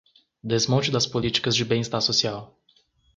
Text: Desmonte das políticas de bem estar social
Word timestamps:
Desmonte 0.43 0.89
das 0.89 1.05
políticas 1.05 1.55
de 1.55 1.63
bem 1.63 1.79
estar 1.79 2.01
social 2.01 2.57